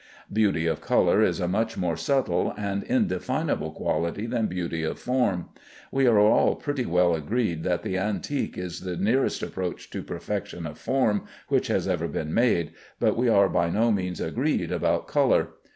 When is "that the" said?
7.65-7.99